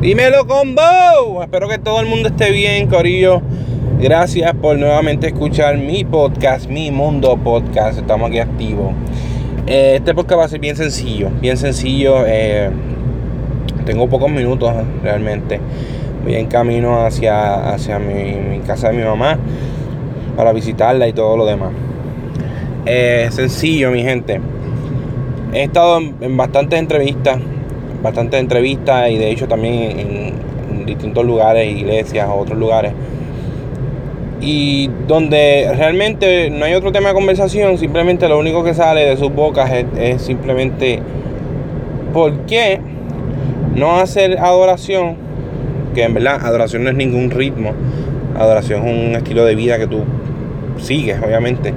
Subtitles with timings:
[0.00, 1.42] Dímelo, combo.
[1.42, 3.40] Espero que todo el mundo esté bien, Corillo.
[3.98, 7.98] Gracias por nuevamente escuchar mi podcast, mi mundo podcast.
[7.98, 8.92] Estamos aquí activos.
[9.66, 12.26] Eh, este podcast va a ser bien sencillo, bien sencillo.
[12.26, 12.70] Eh,
[13.86, 14.70] tengo pocos minutos
[15.02, 15.60] realmente.
[16.24, 19.38] Voy en camino hacia, hacia mi, casa de mi mamá
[20.36, 21.70] para visitarla y todo lo demás.
[22.84, 24.42] Eh, sencillo, mi gente.
[25.54, 27.38] He estado en bastantes entrevistas
[28.02, 30.46] bastantes entrevistas y de hecho también en,
[30.86, 32.92] distintos lugares, iglesias, otros lugares.
[34.40, 39.16] Y donde realmente no hay otro tema de conversación, simplemente lo único que sale de
[39.16, 41.00] sus bocas es, simplemente
[42.12, 42.80] ¿por qué
[43.74, 45.16] no hacer adoración?
[45.94, 47.72] Que en verdad adoración no es ningún ritmo,
[48.38, 50.04] adoración es un estilo de vida que tú
[50.78, 51.74] sigues, obviamente.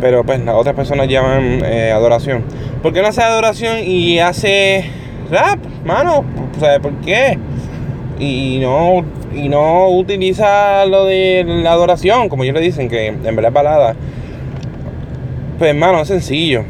[0.00, 2.42] Pero pues las otras personas llaman eh, adoración.
[2.82, 4.84] ¿Por qué no hace adoración y hace
[5.30, 6.24] rap, mano.
[6.58, 7.38] ¿Sabes por qué?
[8.18, 13.22] Y no, y no utiliza lo de la adoración, como ellos le dicen, que en
[13.22, 13.96] verdad es balada.
[15.58, 16.64] Pues, hermano, es sencillo.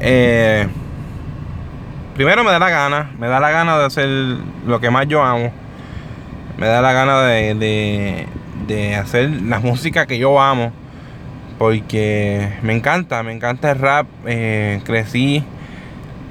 [0.00, 0.66] Eh,
[2.14, 4.08] primero me da la gana, me da la gana de hacer
[4.66, 5.52] lo que más yo amo.
[6.58, 8.26] Me da la gana de,
[8.66, 10.72] de, hacer la música que yo amo.
[11.58, 14.06] Porque me encanta, me encanta el rap.
[14.26, 15.44] Eh, crecí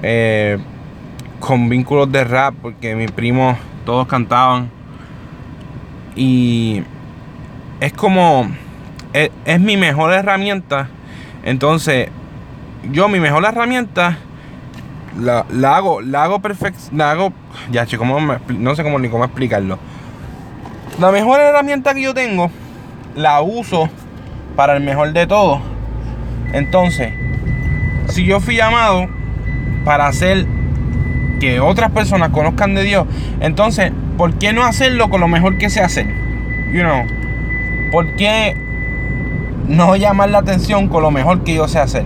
[0.02, 0.58] eh,
[1.40, 4.70] con vínculos de rap, porque mis primos todos cantaban.
[6.16, 6.84] Y
[7.80, 8.50] es como,
[9.14, 10.90] es, mi mejor herramienta.
[11.44, 12.10] Entonces,
[12.92, 14.18] yo mi mejor herramienta
[15.20, 17.34] la, hago, la hago perfecto, la hago,
[17.72, 18.08] ya chicos,
[18.50, 19.78] no sé cómo ni cómo explicarlo.
[21.00, 22.50] La mejor herramienta que yo tengo,
[23.16, 23.90] la uso
[24.56, 25.62] para el mejor de todo.
[26.54, 27.14] Entonces,
[28.08, 29.08] si yo fui llamado
[29.86, 30.46] para hacer
[31.40, 33.08] que otras personas conozcan de Dios.
[33.40, 36.04] Entonces, ¿por qué no hacerlo con lo mejor que se hace?
[36.74, 37.06] You know,
[37.92, 38.58] ¿por qué
[39.68, 42.06] no llamar la atención con lo mejor que yo sé hacer?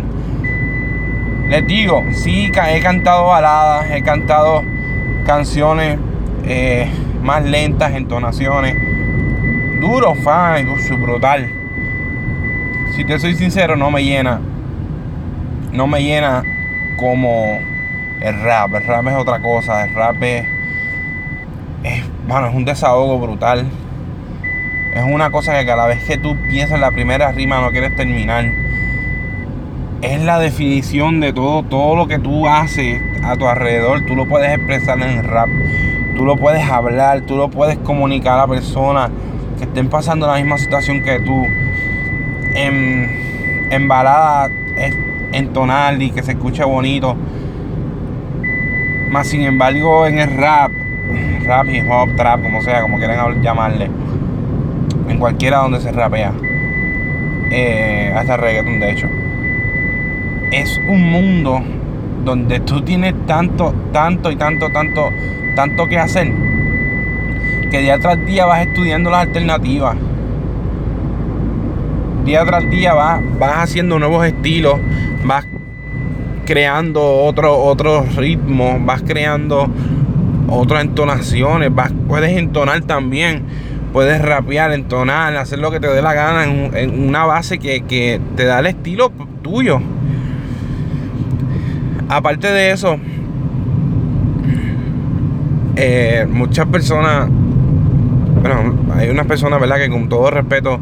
[1.50, 4.64] Les digo, sí, he cantado baladas, he cantado
[5.26, 5.98] canciones
[6.46, 6.88] eh,
[7.24, 8.76] más lentas, entonaciones.
[9.80, 10.68] Duro, fan,
[11.02, 11.50] brutal.
[12.96, 14.42] Si te soy sincero, no me llena.
[15.72, 16.44] No me llena
[16.98, 17.60] como
[18.22, 18.74] el rap.
[18.74, 19.86] El rap es otra cosa.
[19.86, 20.46] El rap es,
[22.28, 23.66] bueno, es un desahogo brutal.
[24.96, 27.96] Es una cosa que cada vez que tú piensas en la primera rima no quieres
[27.96, 28.46] terminar.
[30.02, 34.06] Es la definición de todo, todo lo que tú haces a tu alrededor.
[34.06, 35.50] Tú lo puedes expresar en rap.
[36.16, 39.10] Tú lo puedes hablar, tú lo puedes comunicar a personas
[39.58, 41.46] que estén pasando la misma situación que tú.
[42.56, 44.50] En, en balada
[45.32, 47.16] entonar y que se escuche bonito.
[49.10, 50.72] Más sin embargo, en el rap,
[51.44, 53.90] rap, hip hop, trap, como sea, como quieran llamarle,
[55.08, 56.32] en cualquiera donde se rapea,
[57.50, 59.10] eh, hasta reggaeton de hecho,
[60.52, 61.60] es un mundo
[62.24, 65.10] donde tú tienes tanto, tanto y tanto, tanto,
[65.56, 66.32] tanto que hacer,
[67.72, 69.96] que día tras día vas estudiando las alternativas.
[72.26, 74.76] Día tras día vas, vas haciendo nuevos estilos,
[75.24, 75.48] vas
[76.50, 79.68] creando otro, otros ritmos, vas creando
[80.48, 83.44] otras entonaciones, vas, puedes entonar también,
[83.94, 88.46] puedes rapear, entonar, hacer lo que te dé la gana en, una base que, te
[88.46, 89.12] da el estilo
[89.44, 89.80] tuyo.
[92.08, 92.98] Aparte de eso,
[95.76, 97.30] eh, muchas personas,
[98.42, 99.78] bueno, hay unas personas, ¿verdad?
[99.78, 100.80] Que con todo respeto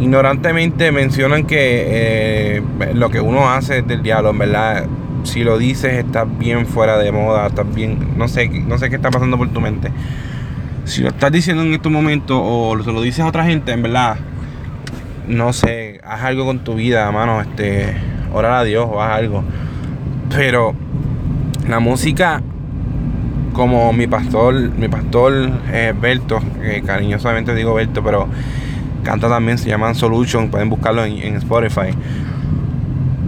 [0.00, 2.62] ignorantemente mencionan que eh,
[2.94, 4.86] lo que uno hace es del diablo, en verdad.
[5.24, 8.14] Si lo dices, estás bien fuera de moda, estás bien.
[8.16, 9.90] No sé, no sé qué está pasando por tu mente.
[10.84, 13.82] Si lo estás diciendo en estos momentos o se lo dices a otra gente, en
[13.82, 14.18] verdad,
[15.26, 17.40] no sé, haz algo con tu vida, mano.
[17.40, 17.96] Este,
[18.32, 19.42] orar a Dios o haz algo.
[20.30, 20.74] Pero
[21.68, 22.40] la música,
[23.52, 26.38] como mi pastor, mi pastor eh, Berto,
[26.84, 28.28] cariñosamente digo Berto, pero
[29.06, 31.94] Canta también, se llaman Solution, pueden buscarlo en, Spotify.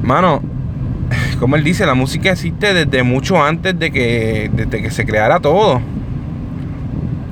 [0.02, 0.42] Mano,
[1.38, 5.38] como él dice, la música existe desde mucho antes de que, desde que se creara
[5.38, 5.80] todo.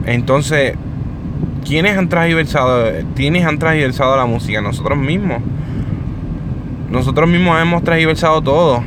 [0.05, 0.75] Entonces,
[1.65, 4.61] ¿quiénes han transversado, quiénes han transversado la música?
[4.61, 5.39] Nosotros mismos.
[6.89, 8.85] Nosotros mismos hemos transversado todo.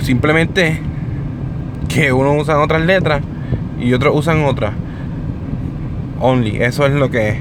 [0.00, 0.80] Simplemente
[1.86, 3.20] que uno usa otras letras
[3.78, 4.72] y otros usan otras
[6.22, 6.62] only.
[6.62, 7.36] Eso es lo que es.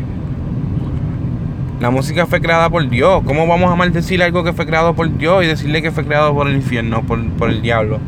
[1.80, 3.24] La música fue creada por Dios.
[3.26, 6.34] ¿Cómo vamos a maldecir algo que fue creado por Dios y decirle que fue creado
[6.34, 8.00] por el infierno, por, el diablo?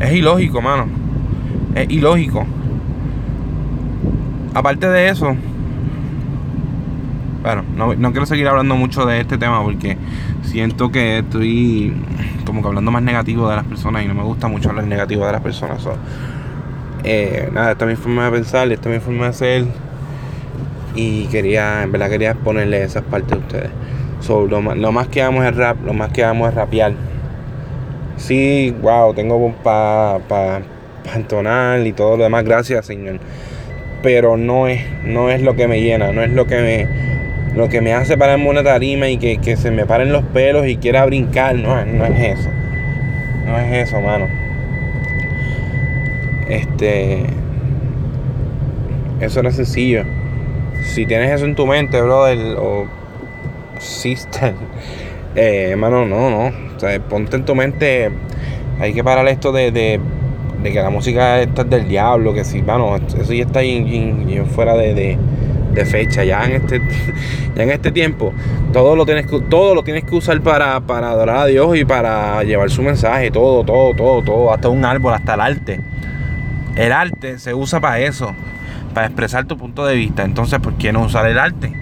[0.00, 0.86] Es ilógico, mano.
[1.74, 2.46] Es ilógico.
[4.54, 5.36] Aparte de eso,
[7.42, 9.96] bueno, no, no, quiero seguir hablando mucho de este tema porque
[10.42, 11.94] siento que estoy
[12.44, 15.24] como que hablando más negativo de las personas y no me gusta mucho hablar negativo
[15.24, 15.86] de las personas.
[17.04, 19.64] Eh, nada, esta es mi forma de pensar, esta es mi forma de ser
[20.94, 23.70] y quería, en verdad quería ponerle esas partes a ustedes.
[24.28, 26.92] lo, más que amo es rap, lo más que amo es rapear.
[28.16, 30.60] Sí, wow, tengo para pa,
[31.04, 33.18] pa entonar y todo lo demás, gracias Señor.
[34.02, 37.10] Pero no es, no es lo que me llena, no es lo que me
[37.54, 40.76] lo que me hace pararme una tarima y que, se me paren los pelos y
[40.76, 42.48] quiera brincar, no, no es eso.
[43.44, 44.28] No es eso, mano.
[46.50, 47.24] Este.
[49.20, 50.04] Eso es sencillo.
[50.82, 52.86] Si tienes eso en tu mente, brother, o
[53.78, 54.54] sister,
[55.36, 56.52] eh, hermano, no, no.
[56.76, 58.10] O sea, ponte en tu mente.
[58.80, 60.00] Hay que parar esto de, de,
[60.62, 63.60] que la música esta es del diablo, que si, mano, eso ya está
[64.54, 65.18] fuera de
[65.72, 66.24] de fecha.
[66.24, 66.80] Ya en este,
[67.54, 68.32] ya en este tiempo,
[68.72, 71.84] todo lo tienes que, todo lo tienes que usar para, para adorar a Dios y
[71.84, 73.30] para llevar su mensaje.
[73.30, 74.52] Todo, todo, todo, todo.
[74.52, 75.80] Hasta un árbol, hasta el arte.
[76.76, 78.34] El arte se usa para eso,
[78.94, 80.24] para expresar tu punto de vista.
[80.24, 81.72] Entonces, ¿por qué no usar el arte?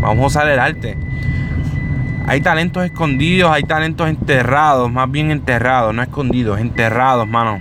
[0.00, 0.96] Vamos a usar el arte.
[2.26, 7.60] Hay talentos escondidos, hay talentos enterrados, más bien enterrados, no escondidos, enterrados, mano.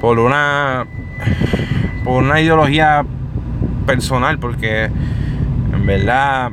[0.00, 0.86] Por una
[2.04, 3.04] por una ideología
[3.86, 6.50] personal, porque en verdad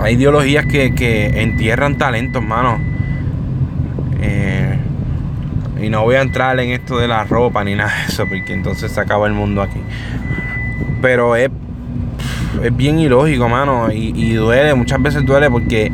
[0.00, 2.78] hay ideologías que, entierran talentos, mano.
[5.80, 8.52] Y no voy a entrar en esto de la ropa ni nada de eso, porque
[8.52, 9.80] entonces se acaba el mundo aquí.
[11.00, 11.50] Pero es,
[12.62, 13.92] es bien ilógico, mano.
[13.92, 15.90] Y, y duele, muchas veces duele porque,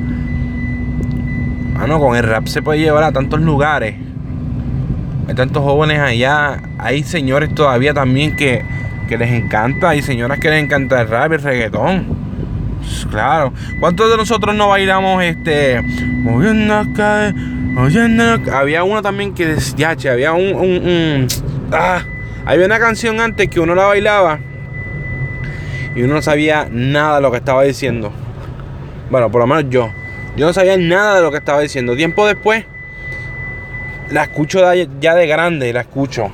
[1.74, 3.96] mano, con el rap se puede llevar a tantos lugares.
[5.28, 6.62] Hay tantos jóvenes allá.
[6.78, 8.64] Hay señores todavía también que
[9.06, 9.90] que les encanta.
[9.90, 12.06] Hay señoras que les encanta el rap y el reggaetón.
[13.10, 13.52] Claro.
[13.80, 15.80] ¿Cuántos de nosotros no bailamos este?
[15.82, 17.32] Moviendo acá,
[17.76, 21.26] Había uno también que decía, che, había un,
[21.72, 22.02] ah,
[22.46, 24.38] había una canción antes que uno la bailaba
[25.94, 28.12] y uno no sabía nada de lo que estaba diciendo.
[29.10, 29.90] Bueno, por lo menos yo.
[30.36, 31.94] Yo no sabía nada de lo que estaba diciendo.
[31.94, 32.64] Tiempo después,
[34.10, 34.60] la escucho
[35.00, 36.30] ya de grande, la escucho.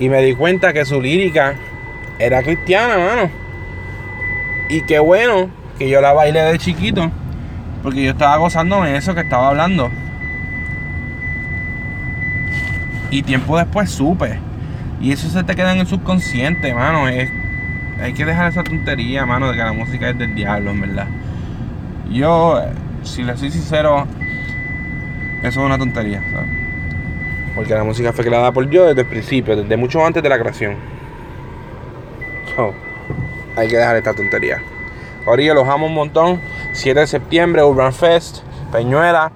[0.00, 1.54] Y me di cuenta que su lírica
[2.18, 3.30] era cristiana, mano.
[4.68, 7.10] Y qué bueno que yo la bailé de chiquito.
[7.82, 9.90] Porque yo estaba gozándome eso que estaba hablando.
[13.12, 14.38] Y tiempo después supe.
[14.98, 17.08] Y eso se te queda en el subconsciente, mano.
[17.08, 17.30] Es,
[18.00, 21.06] hay que dejar esa tontería, mano, de que la música es del diablo, en verdad.
[22.10, 22.58] Yo,
[23.02, 24.06] si le soy sincero,
[25.42, 26.48] eso es una tontería, ¿sabes?
[27.54, 30.38] Porque la música fue creada por Dios desde el principio, desde mucho antes de la
[30.38, 30.76] creación.
[33.56, 34.62] hay que dejar esta tontería.
[35.26, 36.40] Ahora los amo un montón.
[36.72, 38.38] 7 de septiembre, Urban Fest,
[38.72, 39.32] Peñuela.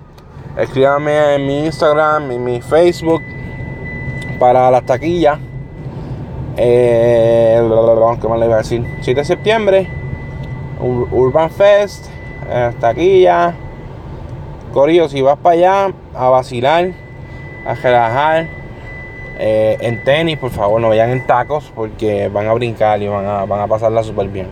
[0.57, 3.23] Escríbame en mi Instagram, en mi Facebook
[4.39, 5.39] para las taquillas.
[6.57, 7.61] Eh,
[8.21, 8.85] ¿Qué más le iba a decir?
[9.01, 9.89] 7 de septiembre,
[10.81, 12.07] Urban Fest,
[12.51, 13.55] eh, taquillas.
[14.73, 16.91] Corillo, si vas para allá a vacilar
[17.67, 18.47] a relajar.
[19.39, 23.27] Eh, en tenis, por favor, no vayan en tacos porque van a brincar y van
[23.27, 24.49] a, van a pasarla súper bien.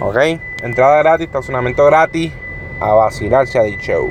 [0.00, 0.16] Ok,
[0.62, 2.32] entrada gratis, estacionamiento gratis,
[2.80, 4.00] a vacilarse a dicho show.